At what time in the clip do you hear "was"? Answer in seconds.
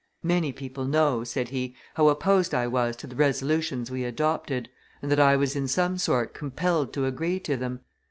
2.65-2.95, 5.35-5.55